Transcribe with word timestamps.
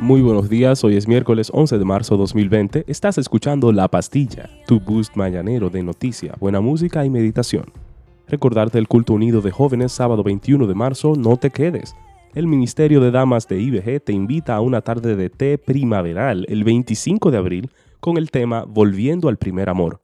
Muy 0.00 0.22
buenos 0.22 0.48
días, 0.48 0.82
hoy 0.82 0.96
es 0.96 1.06
miércoles 1.06 1.50
11 1.52 1.76
de 1.76 1.84
marzo 1.84 2.16
2020. 2.16 2.84
Estás 2.86 3.18
escuchando 3.18 3.70
La 3.70 3.86
Pastilla, 3.86 4.48
tu 4.66 4.80
boost 4.80 5.14
mañanero 5.14 5.68
de 5.68 5.82
noticia, 5.82 6.34
buena 6.40 6.62
música 6.62 7.04
y 7.04 7.10
meditación. 7.10 7.66
Recordarte 8.26 8.78
el 8.78 8.88
culto 8.88 9.12
unido 9.12 9.42
de 9.42 9.50
jóvenes 9.50 9.92
sábado 9.92 10.22
21 10.22 10.66
de 10.66 10.74
marzo, 10.74 11.12
no 11.18 11.36
te 11.36 11.50
quedes. 11.50 11.94
El 12.34 12.46
Ministerio 12.46 13.02
de 13.02 13.10
Damas 13.10 13.46
de 13.46 13.60
IBG 13.60 14.02
te 14.02 14.14
invita 14.14 14.56
a 14.56 14.62
una 14.62 14.80
tarde 14.80 15.16
de 15.16 15.28
té 15.28 15.58
primaveral 15.58 16.46
el 16.48 16.64
25 16.64 17.30
de 17.30 17.36
abril 17.36 17.70
con 18.00 18.16
el 18.16 18.30
tema 18.30 18.64
Volviendo 18.64 19.28
al 19.28 19.36
primer 19.36 19.68
amor. 19.68 20.00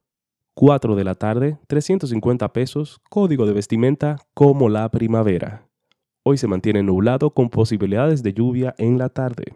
4 0.56 0.94
de 0.94 1.04
la 1.04 1.14
tarde, 1.14 1.56
350 1.68 2.52
pesos, 2.52 3.00
código 3.08 3.46
de 3.46 3.54
vestimenta 3.54 4.18
como 4.34 4.68
la 4.68 4.90
primavera. 4.90 5.67
Hoy 6.22 6.36
se 6.36 6.49
mantiene 6.49 6.82
nublado 6.82 7.31
con 7.31 7.49
posibilidades 7.49 8.22
de 8.22 8.35
lluvia 8.35 8.75
en 8.76 8.99
la 8.99 9.08
tarde. 9.08 9.54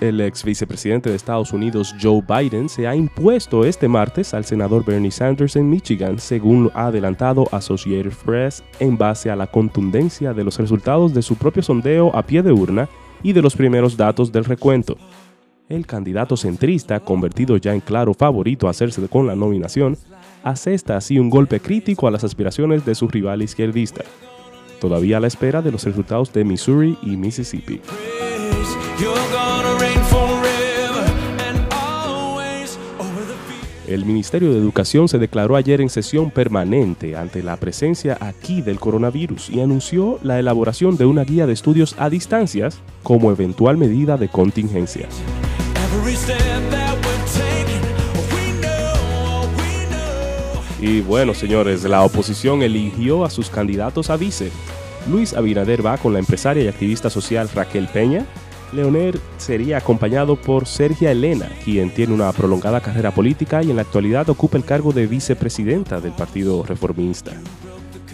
El 0.00 0.20
ex 0.20 0.44
vicepresidente 0.44 1.08
de 1.08 1.16
Estados 1.16 1.54
Unidos 1.54 1.94
Joe 2.00 2.22
Biden 2.22 2.68
se 2.68 2.86
ha 2.86 2.94
impuesto 2.94 3.64
este 3.64 3.88
martes 3.88 4.34
al 4.34 4.44
senador 4.44 4.84
Bernie 4.84 5.10
Sanders 5.10 5.56
en 5.56 5.70
Michigan, 5.70 6.18
según 6.18 6.70
ha 6.74 6.88
adelantado 6.88 7.48
Associated 7.50 8.12
Press, 8.24 8.62
en 8.78 8.98
base 8.98 9.30
a 9.30 9.36
la 9.36 9.46
contundencia 9.46 10.34
de 10.34 10.44
los 10.44 10.58
resultados 10.58 11.14
de 11.14 11.22
su 11.22 11.36
propio 11.36 11.62
sondeo 11.62 12.14
a 12.14 12.22
pie 12.22 12.42
de 12.42 12.52
urna 12.52 12.90
y 13.22 13.32
de 13.32 13.40
los 13.40 13.56
primeros 13.56 13.96
datos 13.96 14.30
del 14.30 14.44
recuento. 14.44 14.98
El 15.66 15.86
candidato 15.86 16.36
centrista, 16.36 17.00
convertido 17.00 17.56
ya 17.56 17.72
en 17.72 17.80
claro 17.80 18.12
favorito 18.12 18.66
a 18.66 18.70
hacerse 18.70 19.08
con 19.08 19.26
la 19.26 19.34
nominación, 19.34 19.96
asesta 20.44 20.98
así 20.98 21.18
un 21.18 21.30
golpe 21.30 21.58
crítico 21.58 22.06
a 22.06 22.10
las 22.10 22.22
aspiraciones 22.22 22.84
de 22.84 22.94
su 22.94 23.08
rival 23.08 23.40
izquierdista, 23.40 24.04
todavía 24.78 25.16
a 25.16 25.20
la 25.20 25.26
espera 25.26 25.62
de 25.62 25.72
los 25.72 25.84
resultados 25.84 26.34
de 26.34 26.44
Missouri 26.44 26.98
y 27.02 27.16
Mississippi. 27.16 27.80
El 33.86 34.04
Ministerio 34.04 34.52
de 34.52 34.58
Educación 34.58 35.06
se 35.06 35.18
declaró 35.18 35.54
ayer 35.54 35.80
en 35.80 35.88
sesión 35.88 36.32
permanente 36.32 37.14
ante 37.14 37.40
la 37.44 37.56
presencia 37.56 38.18
aquí 38.20 38.60
del 38.60 38.80
coronavirus 38.80 39.48
y 39.48 39.60
anunció 39.60 40.18
la 40.24 40.40
elaboración 40.40 40.96
de 40.96 41.06
una 41.06 41.22
guía 41.22 41.46
de 41.46 41.52
estudios 41.52 41.94
a 41.96 42.10
distancias 42.10 42.80
como 43.04 43.30
eventual 43.30 43.76
medida 43.76 44.16
de 44.16 44.28
contingencia. 44.28 45.08
Y 50.80 51.00
bueno, 51.02 51.32
señores, 51.32 51.84
la 51.84 52.02
oposición 52.02 52.62
eligió 52.62 53.24
a 53.24 53.30
sus 53.30 53.50
candidatos 53.50 54.10
a 54.10 54.16
vice. 54.16 54.50
Luis 55.08 55.32
Abinader 55.32 55.86
va 55.86 55.96
con 55.96 56.12
la 56.12 56.18
empresaria 56.18 56.64
y 56.64 56.68
activista 56.68 57.08
social 57.08 57.48
Raquel 57.54 57.86
Peña, 57.86 58.26
Leonel 58.72 59.20
sería 59.38 59.78
acompañado 59.78 60.36
por 60.36 60.66
Sergia 60.66 61.12
Elena, 61.12 61.48
quien 61.64 61.90
tiene 61.90 62.12
una 62.12 62.32
prolongada 62.32 62.80
carrera 62.80 63.12
política 63.12 63.62
y 63.62 63.70
en 63.70 63.76
la 63.76 63.82
actualidad 63.82 64.28
ocupa 64.28 64.56
el 64.56 64.64
cargo 64.64 64.92
de 64.92 65.06
vicepresidenta 65.06 66.00
del 66.00 66.12
Partido 66.12 66.62
Reformista. 66.64 67.32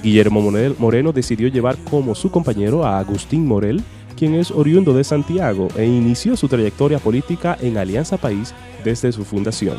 Guillermo 0.02 0.42
Moreno 0.78 1.12
decidió 1.12 1.48
llevar 1.48 1.76
como 1.88 2.14
su 2.14 2.30
compañero 2.30 2.84
a 2.84 2.98
Agustín 2.98 3.46
Morel, 3.46 3.82
quien 4.16 4.34
es 4.34 4.50
oriundo 4.50 4.92
de 4.92 5.04
Santiago 5.04 5.68
e 5.76 5.86
inició 5.86 6.36
su 6.36 6.48
trayectoria 6.48 6.98
política 6.98 7.56
en 7.60 7.78
Alianza 7.78 8.16
País 8.16 8.54
desde 8.84 9.12
su 9.12 9.24
fundación. 9.24 9.78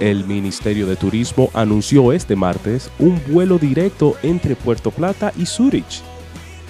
El 0.00 0.26
Ministerio 0.26 0.86
de 0.86 0.94
Turismo 0.94 1.50
anunció 1.54 2.12
este 2.12 2.36
martes 2.36 2.88
un 3.00 3.20
vuelo 3.26 3.58
directo 3.58 4.14
entre 4.22 4.54
Puerto 4.54 4.92
Plata 4.92 5.32
y 5.36 5.44
Zurich. 5.44 6.02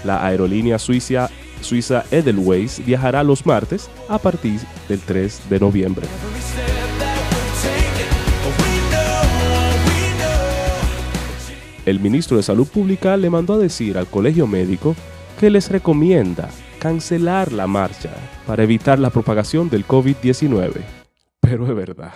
La 0.03 0.25
aerolínea 0.25 0.79
suiza, 0.79 1.29
suiza 1.61 2.05
Edelweiss 2.11 2.83
viajará 2.87 3.23
los 3.23 3.45
martes 3.45 3.91
a 4.09 4.19
partir 4.19 4.61
del 4.89 5.01
3 5.01 5.51
de 5.51 5.61
noviembre. 5.61 6.07
El 11.85 12.01
ministro 12.01 12.39
de 12.39 12.43
Salud 12.43 12.67
Pública 12.67 13.17
le 13.19 13.29
mandó 13.29 13.55
a 13.55 13.59
decir 13.59 13.99
al 13.99 14.07
colegio 14.07 14.47
médico 14.47 14.97
que 15.39 15.51
les 15.51 15.69
recomienda 15.71 16.49
cancelar 16.79 17.53
la 17.53 17.67
marcha 17.67 18.11
para 18.47 18.63
evitar 18.63 18.99
la 18.99 19.11
propagación 19.11 19.69
del 19.69 19.87
COVID-19. 19.87 20.73
Pero 21.41 21.67
es 21.67 21.75
verdad. 21.75 22.13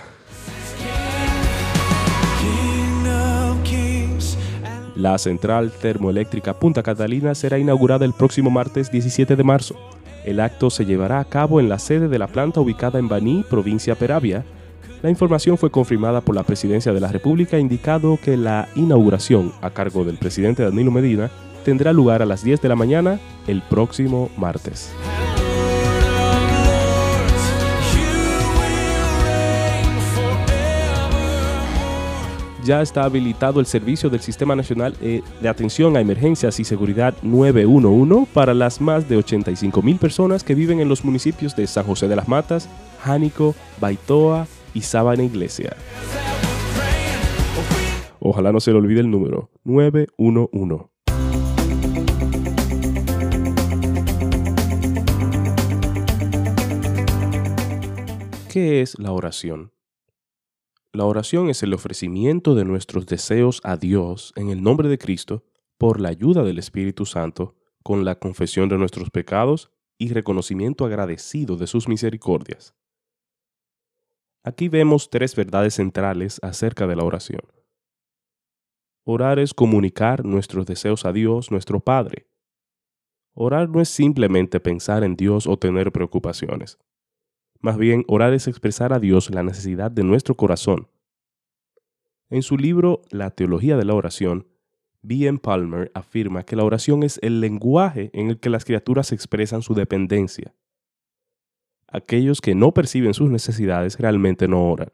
La 4.97 5.17
central 5.19 5.73
termoeléctrica 5.73 6.55
Punta 6.55 6.83
Catalina 6.83 7.35
será 7.35 7.59
inaugurada 7.59 8.05
el 8.05 8.13
próximo 8.13 8.51
martes 8.51 8.91
17 8.91 9.37
de 9.37 9.45
marzo. 9.45 9.75
El 10.25 10.39
acto 10.39 10.71
se 10.71 10.85
llevará 10.85 11.19
a 11.19 11.25
cabo 11.25 11.61
en 11.61 11.69
la 11.69 11.79
sede 11.79 12.09
de 12.09 12.19
la 12.19 12.27
planta 12.27 12.61
ubicada 12.61 12.99
en 12.99 13.09
Baní, 13.09 13.45
provincia 13.49 13.95
Peravia. 13.95 14.45
La 15.03 15.11
información 15.11 15.59
fue 15.59 15.71
confirmada 15.71 16.21
por 16.21 16.35
la 16.35 16.45
Presidencia 16.45 16.93
de 16.93 17.01
la 17.01 17.09
República, 17.09 17.59
indicado 17.59 18.19
que 18.23 18.37
la 18.37 18.69
inauguración 18.77 19.53
a 19.63 19.71
cargo 19.71 20.05
del 20.05 20.19
presidente 20.19 20.63
Danilo 20.63 20.91
Medina 20.91 21.31
tendrá 21.65 21.93
lugar 21.93 22.23
a 22.23 22.27
las 22.27 22.45
10 22.45 22.61
de 22.61 22.69
la 22.69 22.77
mañana 22.77 23.19
el 23.47 23.63
próximo 23.63 24.31
martes. 24.37 24.93
Ya 32.65 32.83
está 32.83 33.05
habilitado 33.05 33.61
el 33.61 33.67
servicio 33.67 34.11
del 34.11 34.21
Sistema 34.21 34.55
Nacional 34.55 34.95
eh, 35.01 35.23
de 35.41 35.49
Atención 35.49 35.97
a 35.97 36.01
Emergencias 36.01 36.61
y 36.61 36.65
Seguridad 36.65 37.15
911 37.23 38.31
para 38.33 38.55
las 38.55 38.81
más 38.81 39.09
de 39.09 39.17
85 39.17 39.83
mil 39.83 39.97
personas 39.97 40.45
que 40.45 40.55
viven 40.55 40.81
en 40.81 40.89
los 40.89 41.05
municipios 41.05 41.57
de 41.57 41.67
San 41.67 41.85
José 41.85 42.09
de 42.09 42.17
las 42.17 42.29
Matas, 42.29 42.69
Jánico, 43.01 43.55
Baitoa 43.81 44.47
y 44.75 44.83
Sábana 44.83 45.23
Iglesia. 45.23 45.77
Ojalá 48.21 48.53
no 48.53 48.61
se 48.61 48.71
le 48.71 48.79
olvide 48.79 49.01
el 49.01 49.11
número 49.11 49.51
911. 49.65 50.87
¿Qué 58.49 58.83
es 58.83 58.99
la 58.99 59.13
oración? 59.13 59.73
La 60.95 61.07
oración 61.07 61.49
es 61.49 61.63
el 61.63 61.73
ofrecimiento 61.73 62.55
de 62.55 62.67
nuestros 62.67 63.07
deseos 63.07 63.63
a 63.65 63.79
Dios 63.79 64.35
en 64.37 64.51
el 64.51 64.63
nombre 64.63 64.91
de 64.91 64.99
Cristo 64.99 65.43
por 65.79 65.99
la 65.99 66.11
ayuda 66.11 66.43
del 66.43 66.59
Espíritu 66.59 67.07
Santo, 67.07 67.57
con 67.83 68.05
la 68.05 68.19
confesión 68.19 68.69
de 68.69 68.77
nuestros 68.77 69.09
pecados 69.09 69.71
y 69.97 70.13
reconocimiento 70.13 70.85
agradecido 70.85 71.57
de 71.57 71.67
sus 71.67 71.89
misericordias. 71.89 72.75
Aquí 74.45 74.69
vemos 74.69 75.09
tres 75.09 75.35
verdades 75.35 75.75
centrales 75.75 76.39
acerca 76.43 76.87
de 76.87 76.97
la 76.97 77.05
oración. 77.05 77.41
Orar 79.05 79.39
es 79.39 79.55
comunicar 79.55 80.27
nuestros 80.27 80.67
deseos 80.67 81.07
a 81.07 81.13
Dios, 81.13 81.51
nuestro 81.51 81.81
Padre. 81.81 82.27
Orar 83.33 83.71
no 83.71 83.81
es 83.81 83.89
simplemente 83.89 84.61
pensar 84.61 85.05
en 85.05 85.17
Dios 85.17 85.47
o 85.47 85.57
tener 85.57 85.91
preocupaciones. 85.91 86.79
Más 87.63 87.79
bien, 87.79 88.05
orar 88.09 88.35
es 88.35 88.49
expresar 88.49 88.93
a 88.93 88.99
Dios 88.99 89.31
la 89.31 89.45
necesidad 89.45 89.91
de 89.91 90.03
nuestro 90.03 90.37
corazón. 90.37 90.89
En 92.29 92.43
su 92.43 92.59
libro 92.59 93.03
La 93.11 93.31
teología 93.31 93.77
de 93.77 93.85
la 93.85 93.95
oración, 93.95 94.49
B. 95.03 95.39
Palmer 95.41 95.93
afirma 95.95 96.43
que 96.43 96.57
la 96.57 96.65
oración 96.65 97.05
es 97.05 97.21
el 97.23 97.41
lenguaje 97.41 98.11
en 98.15 98.31
el 98.31 98.41
que 98.41 98.51
las 98.51 98.65
criaturas 98.65 99.13
expresan 99.13 99.63
su 99.63 99.75
dependencia. 99.75 100.55
Aquellos 101.87 102.41
que 102.41 102.57
no 102.57 102.75
perciben 102.75 103.15
sus 103.15 103.31
necesidades 103.31 103.99
realmente 103.99 104.49
no 104.49 104.69
oran. 104.69 104.89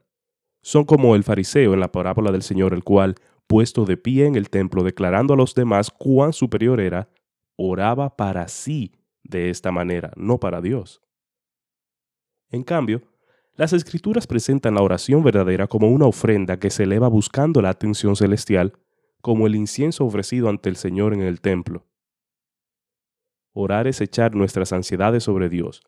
Son 0.63 0.85
como 0.85 1.15
el 1.15 1.25
fariseo 1.25 1.73
en 1.73 1.81
la 1.81 1.93
parábola 1.93 2.33
del 2.33 2.43
Señor, 2.43 2.75
el 2.75 2.85
cual, 2.85 3.15
puesto 3.47 3.87
de 3.87 3.97
pie 3.97 4.27
en 4.27 4.35
el 4.35 4.51
templo, 4.51 4.83
declarando 4.83 5.33
a 5.33 5.37
los 5.39 5.55
demás 5.55 5.91
cuán 5.91 6.35
superior 6.35 6.81
era, 6.81 7.09
oraba 7.57 8.15
para 8.15 8.47
sí 8.49 8.93
de 9.23 9.49
esta 9.49 9.73
manera, 9.73 10.13
no 10.17 10.39
para 10.39 10.61
Dios. 10.61 11.01
En 12.51 12.63
cambio, 12.63 13.03
las 13.55 13.73
escrituras 13.73 14.27
presentan 14.27 14.75
la 14.75 14.83
oración 14.83 15.23
verdadera 15.23 15.67
como 15.67 15.89
una 15.89 16.07
ofrenda 16.07 16.59
que 16.59 16.71
se 16.71 16.85
eleva 16.85 17.09
buscando 17.09 17.61
la 17.61 17.71
atención 17.71 18.17
celestial, 18.17 18.73
como 19.21 19.47
el 19.47 19.57
incienso 19.57 20.05
ofrecido 20.05 20.49
ante 20.49 20.69
el 20.69 20.77
Señor 20.77 21.13
en 21.13 21.23
el 21.23 21.41
templo. 21.41 21.85
Orar 23.53 23.89
es 23.89 24.01
echar 24.01 24.35
nuestras 24.35 24.73
ansiedades 24.73 25.25
sobre 25.25 25.49
Dios, 25.49 25.83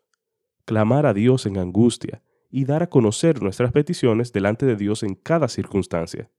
clamar 0.65 1.05
a 1.05 1.13
Dios 1.13 1.45
en 1.45 1.57
angustia 1.57 2.21
y 2.49 2.65
dar 2.65 2.83
a 2.83 2.89
conocer 2.89 3.41
nuestras 3.41 3.71
peticiones 3.71 4.33
delante 4.33 4.65
de 4.65 4.75
Dios 4.75 5.03
en 5.03 5.15
cada 5.15 5.47
circunstancia. 5.47 6.29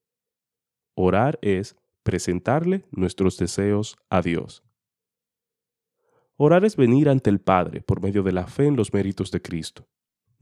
Orar 0.95 1.39
es 1.41 1.77
presentarle 2.03 2.85
nuestros 2.91 3.39
deseos 3.39 3.97
a 4.11 4.21
Dios. 4.21 4.63
Orar 6.37 6.65
es 6.67 6.77
venir 6.77 7.09
ante 7.09 7.31
el 7.31 7.41
Padre 7.41 7.81
por 7.81 8.03
medio 8.03 8.23
de 8.23 8.33
la 8.33 8.47
fe 8.47 8.67
en 8.67 8.77
los 8.77 8.93
méritos 8.93 9.31
de 9.31 9.41
Cristo. 9.41 9.89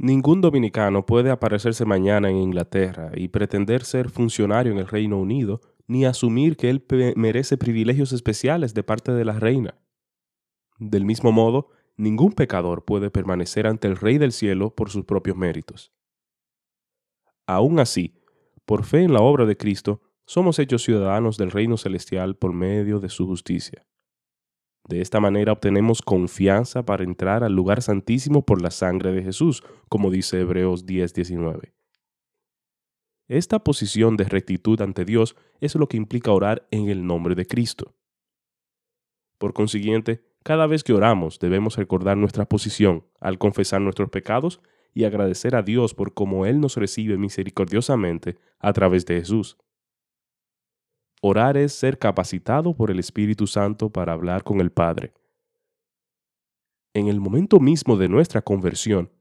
Ningún 0.03 0.41
dominicano 0.41 1.05
puede 1.05 1.31
aparecerse 1.31 1.85
mañana 1.85 2.31
en 2.31 2.37
Inglaterra 2.37 3.13
y 3.15 3.29
pretender 3.29 3.85
ser 3.85 4.09
funcionario 4.09 4.73
en 4.73 4.79
el 4.79 4.89
Reino 4.89 5.19
Unido, 5.19 5.61
ni 5.87 6.07
asumir 6.07 6.57
que 6.57 6.71
él 6.71 6.83
merece 7.17 7.59
privilegios 7.59 8.13
especiales 8.13 8.73
de 8.73 8.83
parte 8.83 9.13
de 9.13 9.27
la 9.27 9.39
reina. 9.39 9.79
Del 10.79 11.05
mismo 11.05 11.33
modo, 11.33 11.69
ningún 11.99 12.33
pecador 12.33 12.87
puede 12.87 13.11
permanecer 13.11 13.67
ante 13.67 13.89
el 13.89 13.97
Rey 13.99 14.17
del 14.17 14.33
Cielo 14.33 14.75
por 14.75 14.89
sus 14.89 15.05
propios 15.05 15.37
méritos. 15.37 15.93
Aún 17.47 17.79
así, 17.79 18.15
por 18.65 18.85
fe 18.85 19.03
en 19.03 19.13
la 19.13 19.21
obra 19.21 19.45
de 19.45 19.59
Cristo, 19.59 20.01
somos 20.25 20.59
hechos 20.59 20.83
ciudadanos 20.83 21.37
del 21.37 21.51
reino 21.51 21.77
celestial 21.77 22.37
por 22.37 22.55
medio 22.55 23.01
de 23.01 23.11
su 23.11 23.27
justicia. 23.27 23.87
De 24.89 25.01
esta 25.01 25.21
manera 25.21 25.53
obtenemos 25.53 26.03
confianza 26.03 26.85
para 26.85 27.05
entrar 27.05 27.45
al 27.45 27.55
lugar 27.55 27.83
santísimo 27.83 28.45
por 28.45 28.61
la 28.61 28.71
sangre 28.71 29.13
de 29.13 29.23
Jesús, 29.23 29.63
como 29.89 30.11
dice 30.11 30.41
Hebreos 30.41 30.87
10:19. 30.87 31.75
Esta 33.29 33.61
posición 33.61 34.17
de 34.17 34.25
rectitud 34.25 34.81
ante 34.81 35.05
Dios 35.05 35.37
es 35.61 35.77
lo 35.77 35.87
que 35.87 35.97
implica 35.97 36.33
orar 36.33 36.67
en 36.73 36.89
el 36.89 37.07
nombre 37.07 37.37
de 37.37 37.47
Cristo. 37.47 37.95
Por 39.39 39.53
consiguiente, 39.53 40.25
cada 40.43 40.67
vez 40.67 40.83
que 40.83 40.93
oramos 40.93 41.39
debemos 41.39 41.77
recordar 41.77 42.17
nuestra 42.17 42.47
posición 42.47 43.07
al 43.21 43.39
confesar 43.39 43.81
nuestros 43.81 44.11
pecados 44.11 44.61
y 44.93 45.05
agradecer 45.05 45.55
a 45.55 45.63
Dios 45.63 45.95
por 45.95 46.15
cómo 46.15 46.47
Él 46.47 46.61
nos 46.61 46.77
recibe 46.77 47.19
misericordiosamente 47.19 48.37
a 48.59 48.73
través 48.73 49.07
de 49.07 49.21
Jesús. 49.21 49.57
Orar 51.23 51.59
es 51.59 51.75
ser 51.75 51.99
capacitado 51.99 52.75
por 52.75 52.91
el 52.91 52.99
Espíritu 52.99 53.47
Santo 53.47 53.91
para 53.91 54.15
hablar 54.15 54.43
con 54.43 54.61
el 54.61 54.73
Padre. 54.73 55.13
En 56.95 57.09
el 57.09 57.21
momento 57.21 57.61
mismo 57.61 57.97
de 57.97 58.09
nuestra 58.09 58.41
conversión, 58.41 59.13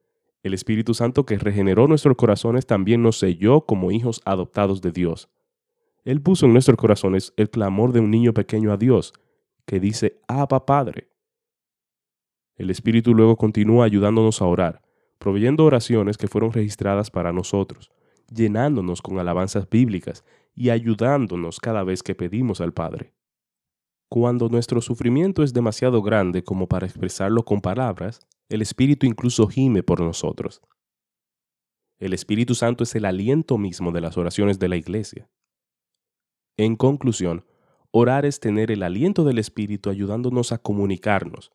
el 0.41 0.53
Espíritu 0.53 0.93
Santo 0.93 1.25
que 1.25 1.37
regeneró 1.37 1.89
nuestros 1.89 2.15
corazones 2.15 2.65
también 2.65 3.03
nos 3.03 3.19
selló 3.19 3.65
como 3.65 3.91
hijos 3.91 4.21
adoptados 4.23 4.81
de 4.81 4.91
Dios. 4.91 5.29
Él 6.05 6.21
puso 6.21 6.45
en 6.45 6.53
nuestros 6.53 6.77
corazones 6.77 7.33
el 7.35 7.49
clamor 7.49 7.91
de 7.91 7.99
un 7.99 8.09
niño 8.09 8.33
pequeño 8.33 8.71
a 8.71 8.77
Dios, 8.77 9.13
que 9.65 9.81
dice, 9.81 10.21
Abba 10.29 10.65
Padre. 10.65 11.09
El 12.55 12.69
Espíritu 12.69 13.13
luego 13.13 13.35
continúa 13.35 13.83
ayudándonos 13.83 14.41
a 14.41 14.45
orar, 14.45 14.81
proveyendo 15.17 15.65
oraciones 15.65 16.17
que 16.17 16.29
fueron 16.29 16.53
registradas 16.53 17.11
para 17.11 17.33
nosotros, 17.33 17.91
llenándonos 18.33 19.01
con 19.01 19.19
alabanzas 19.19 19.69
bíblicas 19.69 20.23
y 20.53 20.69
ayudándonos 20.69 21.59
cada 21.59 21.83
vez 21.83 22.03
que 22.03 22.15
pedimos 22.15 22.61
al 22.61 22.73
Padre. 22.73 23.13
Cuando 24.09 24.49
nuestro 24.49 24.81
sufrimiento 24.81 25.43
es 25.43 25.53
demasiado 25.53 26.01
grande 26.01 26.43
como 26.43 26.67
para 26.67 26.87
expresarlo 26.87 27.43
con 27.43 27.61
palabras, 27.61 28.19
el 28.49 28.61
Espíritu 28.61 29.05
incluso 29.05 29.47
gime 29.47 29.83
por 29.83 30.01
nosotros. 30.01 30.61
El 31.99 32.13
Espíritu 32.13 32.55
Santo 32.55 32.83
es 32.83 32.95
el 32.95 33.05
aliento 33.05 33.57
mismo 33.57 33.91
de 33.91 34.01
las 34.01 34.17
oraciones 34.17 34.57
de 34.57 34.69
la 34.69 34.77
Iglesia. 34.77 35.29
En 36.57 36.75
conclusión, 36.75 37.45
orar 37.91 38.25
es 38.25 38.39
tener 38.39 38.71
el 38.71 38.83
aliento 38.83 39.23
del 39.23 39.37
Espíritu 39.37 39.89
ayudándonos 39.89 40.51
a 40.51 40.57
comunicarnos, 40.57 41.51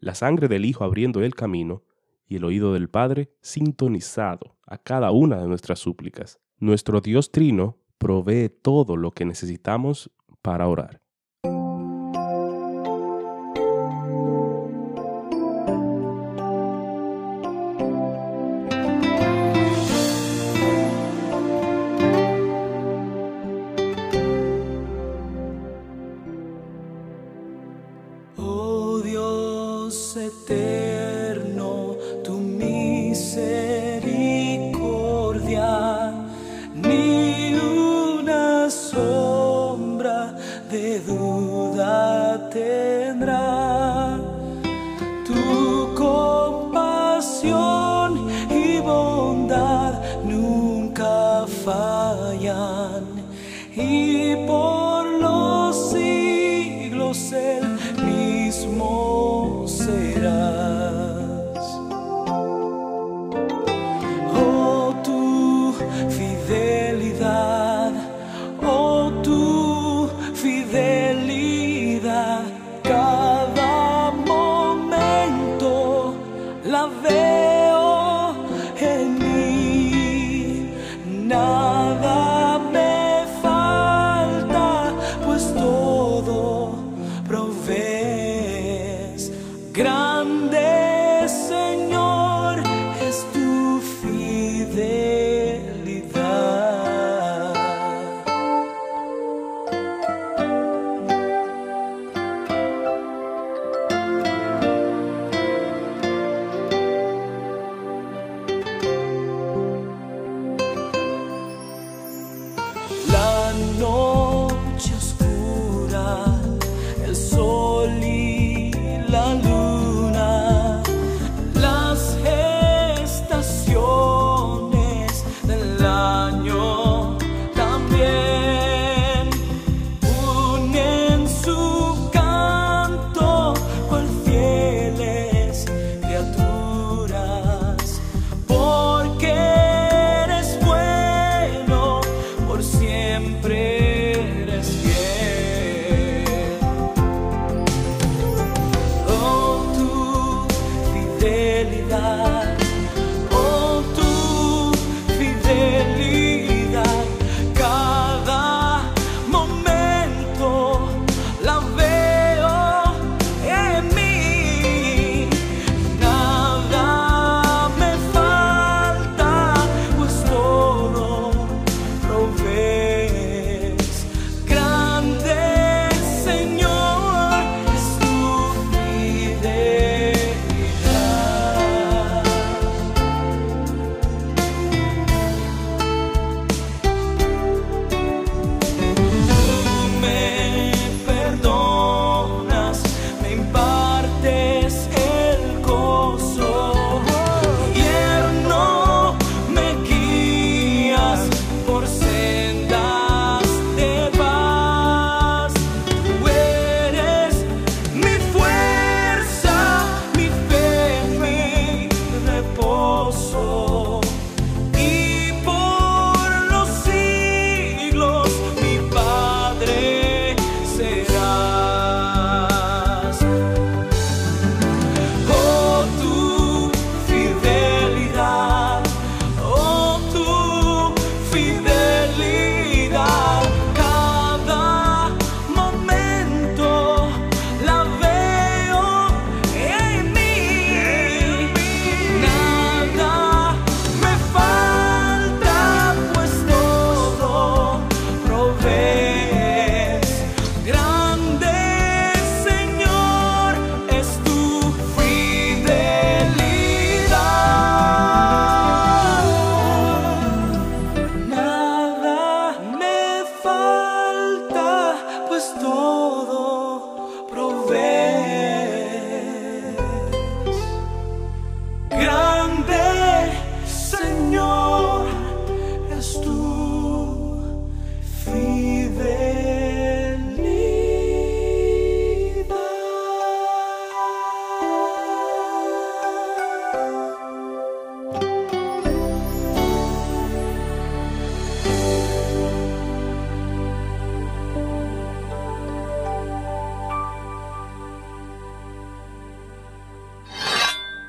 la 0.00 0.14
sangre 0.14 0.48
del 0.48 0.64
Hijo 0.64 0.84
abriendo 0.84 1.22
el 1.22 1.34
camino 1.34 1.82
y 2.26 2.36
el 2.36 2.44
oído 2.44 2.72
del 2.72 2.88
Padre 2.88 3.34
sintonizado 3.40 4.56
a 4.66 4.78
cada 4.78 5.10
una 5.10 5.40
de 5.40 5.48
nuestras 5.48 5.78
súplicas. 5.78 6.40
Nuestro 6.58 7.00
Dios 7.00 7.32
Trino 7.32 7.78
provee 7.98 8.48
todo 8.48 8.96
lo 8.96 9.10
que 9.10 9.24
necesitamos 9.24 10.10
para 10.42 10.68
orar. 10.68 11.02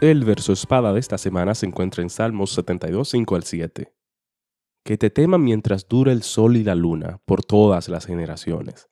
El 0.02 0.24
verso 0.24 0.54
espada 0.54 0.94
de 0.94 1.00
esta 1.02 1.18
semana 1.18 1.54
se 1.54 1.66
encuentra 1.66 2.02
en 2.02 2.10
Salmos 2.10 2.52
72, 2.52 3.10
5 3.10 3.36
al 3.36 3.44
7. 3.44 3.94
Que 4.86 4.98
te 4.98 5.10
teman 5.10 5.44
mientras 5.44 5.90
dure 5.90 6.14
el 6.14 6.24
sol 6.24 6.56
y 6.56 6.64
la 6.64 6.74
luna 6.74 7.22
por 7.26 7.44
todas 7.44 7.90
las 7.90 8.06
generaciones. 8.06 8.88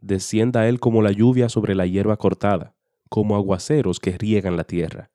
Descienda 0.00 0.66
él 0.68 0.80
como 0.80 1.02
la 1.02 1.12
lluvia 1.12 1.48
sobre 1.48 1.76
la 1.76 1.86
hierba 1.86 2.16
cortada, 2.16 2.74
como 3.08 3.36
aguaceros 3.36 4.00
que 4.00 4.18
riegan 4.18 4.56
la 4.56 4.64
tierra. 4.64 5.12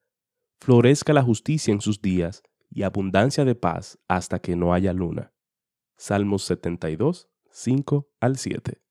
Florezca 0.62 1.12
la 1.12 1.22
justicia 1.22 1.74
en 1.74 1.82
sus 1.82 2.02
días 2.02 2.42
y 2.70 2.84
abundancia 2.84 3.44
de 3.44 3.56
paz 3.56 4.00
hasta 4.08 4.40
que 4.40 4.56
no 4.56 4.74
haya 4.74 4.94
luna. 4.94 5.34
Salmos 5.98 6.44
72, 6.44 7.28
5 7.52 8.08
al 8.22 8.38
7. 8.38 8.82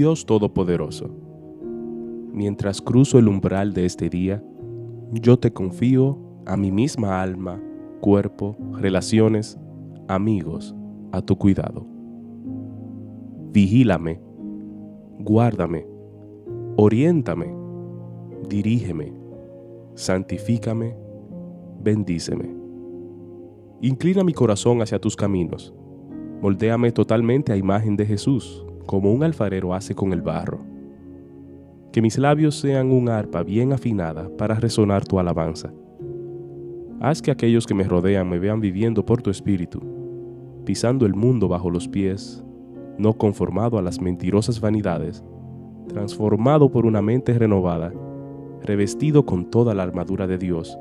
Dios 0.00 0.24
Todopoderoso, 0.24 1.10
mientras 2.32 2.80
cruzo 2.80 3.18
el 3.18 3.28
umbral 3.28 3.74
de 3.74 3.84
este 3.84 4.08
día, 4.08 4.42
yo 5.12 5.38
te 5.38 5.52
confío 5.52 6.18
a 6.46 6.56
mi 6.56 6.72
misma 6.72 7.20
alma, 7.20 7.62
cuerpo, 8.00 8.56
relaciones, 8.78 9.58
amigos, 10.08 10.74
a 11.12 11.20
tu 11.20 11.36
cuidado. 11.36 11.84
Vigílame, 13.52 14.22
guárdame, 15.18 15.86
oriéntame, 16.76 17.54
dirígeme, 18.48 19.12
santifícame, 19.96 20.96
bendíceme. 21.78 22.48
Inclina 23.82 24.24
mi 24.24 24.32
corazón 24.32 24.80
hacia 24.80 24.98
tus 24.98 25.14
caminos, 25.14 25.74
moldéame 26.40 26.90
totalmente 26.90 27.52
a 27.52 27.58
imagen 27.58 27.96
de 27.96 28.06
Jesús, 28.06 28.64
como 28.90 29.12
un 29.12 29.22
alfarero 29.22 29.72
hace 29.72 29.94
con 29.94 30.12
el 30.12 30.20
barro. 30.20 30.58
Que 31.92 32.02
mis 32.02 32.18
labios 32.18 32.58
sean 32.58 32.90
un 32.90 33.08
arpa 33.08 33.44
bien 33.44 33.72
afinada 33.72 34.28
para 34.36 34.56
resonar 34.56 35.04
tu 35.04 35.20
alabanza. 35.20 35.72
Haz 36.98 37.22
que 37.22 37.30
aquellos 37.30 37.68
que 37.68 37.74
me 37.74 37.84
rodean 37.84 38.28
me 38.28 38.40
vean 38.40 38.60
viviendo 38.60 39.06
por 39.06 39.22
tu 39.22 39.30
espíritu, 39.30 39.80
pisando 40.64 41.06
el 41.06 41.14
mundo 41.14 41.46
bajo 41.46 41.70
los 41.70 41.86
pies, 41.86 42.42
no 42.98 43.12
conformado 43.12 43.78
a 43.78 43.82
las 43.82 44.00
mentirosas 44.00 44.60
vanidades, 44.60 45.22
transformado 45.86 46.68
por 46.68 46.84
una 46.84 47.00
mente 47.00 47.32
renovada, 47.34 47.92
revestido 48.64 49.24
con 49.24 49.52
toda 49.52 49.72
la 49.72 49.84
armadura 49.84 50.26
de 50.26 50.36
Dios, 50.36 50.76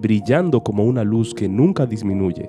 brillando 0.00 0.62
como 0.62 0.84
una 0.84 1.02
luz 1.02 1.34
que 1.34 1.48
nunca 1.48 1.84
disminuye, 1.84 2.48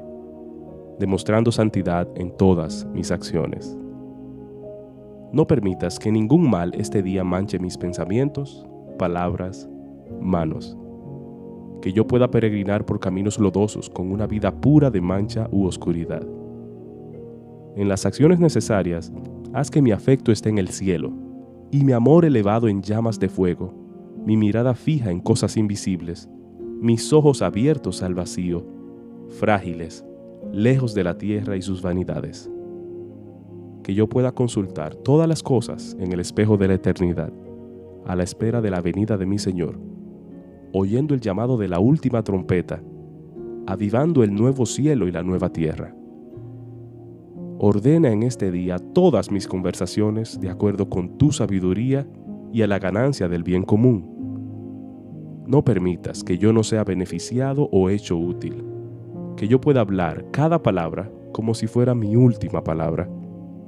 demostrando 0.99 1.51
santidad 1.51 2.07
en 2.13 2.37
todas 2.37 2.85
mis 2.93 3.09
acciones. 3.09 3.75
No 5.35 5.45
permitas 5.45 5.99
que 5.99 6.13
ningún 6.13 6.49
mal 6.49 6.71
este 6.75 7.03
día 7.03 7.25
manche 7.25 7.59
mis 7.59 7.77
pensamientos, 7.77 8.65
palabras, 8.97 9.69
manos. 10.21 10.77
Que 11.81 11.91
yo 11.91 12.07
pueda 12.07 12.31
peregrinar 12.31 12.85
por 12.85 13.01
caminos 13.01 13.37
lodosos 13.37 13.89
con 13.89 14.13
una 14.13 14.27
vida 14.27 14.49
pura 14.61 14.89
de 14.89 15.01
mancha 15.01 15.49
u 15.51 15.65
oscuridad. 15.65 16.25
En 17.75 17.89
las 17.89 18.05
acciones 18.05 18.39
necesarias, 18.39 19.11
haz 19.51 19.69
que 19.69 19.81
mi 19.81 19.91
afecto 19.91 20.31
esté 20.31 20.47
en 20.47 20.57
el 20.57 20.69
cielo 20.69 21.11
y 21.69 21.83
mi 21.83 21.91
amor 21.91 22.23
elevado 22.23 22.69
en 22.69 22.81
llamas 22.81 23.19
de 23.19 23.27
fuego, 23.27 23.73
mi 24.25 24.37
mirada 24.37 24.73
fija 24.73 25.11
en 25.11 25.19
cosas 25.19 25.57
invisibles, 25.57 26.29
mis 26.79 27.11
ojos 27.11 27.41
abiertos 27.41 28.03
al 28.03 28.15
vacío, 28.15 28.65
frágiles, 29.37 30.05
lejos 30.53 30.93
de 30.93 31.03
la 31.03 31.17
tierra 31.17 31.57
y 31.57 31.61
sus 31.61 31.81
vanidades 31.81 32.49
que 33.85 33.93
yo 33.93 34.09
pueda 34.09 34.31
consultar 34.31 34.95
todas 34.95 35.29
las 35.29 35.43
cosas 35.43 35.95
en 35.99 36.11
el 36.11 36.19
espejo 36.19 36.57
de 36.57 36.67
la 36.67 36.73
eternidad, 36.73 37.31
a 38.07 38.15
la 38.15 38.23
espera 38.23 38.59
de 38.59 38.71
la 38.71 38.81
venida 38.81 39.15
de 39.15 39.27
mi 39.27 39.37
Señor, 39.37 39.79
oyendo 40.73 41.13
el 41.13 41.21
llamado 41.21 41.55
de 41.55 41.67
la 41.67 41.77
última 41.77 42.23
trompeta, 42.23 42.81
avivando 43.67 44.23
el 44.23 44.33
nuevo 44.33 44.65
cielo 44.65 45.07
y 45.07 45.11
la 45.11 45.21
nueva 45.21 45.49
tierra. 45.49 45.93
Ordena 47.59 48.09
en 48.09 48.23
este 48.23 48.49
día 48.49 48.79
todas 48.79 49.29
mis 49.29 49.47
conversaciones 49.47 50.39
de 50.39 50.49
acuerdo 50.49 50.89
con 50.89 51.19
tu 51.19 51.31
sabiduría 51.31 52.07
y 52.51 52.63
a 52.63 52.67
la 52.67 52.79
ganancia 52.79 53.27
del 53.27 53.43
bien 53.43 53.61
común. 53.61 55.43
No 55.45 55.63
permitas 55.63 56.23
que 56.23 56.39
yo 56.39 56.51
no 56.51 56.63
sea 56.63 56.83
beneficiado 56.83 57.69
o 57.71 57.91
hecho 57.91 58.17
útil, 58.17 58.65
que 59.37 59.47
yo 59.47 59.61
pueda 59.61 59.81
hablar 59.81 60.25
cada 60.31 60.63
palabra 60.63 61.11
como 61.31 61.53
si 61.53 61.67
fuera 61.67 61.93
mi 61.93 62.15
última 62.15 62.63
palabra 62.63 63.07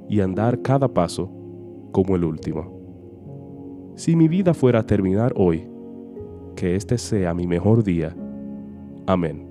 y 0.09 0.21
andar 0.21 0.61
cada 0.61 0.87
paso 0.87 1.31
como 1.91 2.15
el 2.15 2.23
último. 2.23 2.77
Si 3.95 4.15
mi 4.15 4.27
vida 4.27 4.53
fuera 4.53 4.79
a 4.79 4.85
terminar 4.85 5.33
hoy, 5.35 5.67
que 6.55 6.75
este 6.75 6.97
sea 6.97 7.33
mi 7.33 7.47
mejor 7.47 7.83
día. 7.83 8.15
Amén. 9.05 9.46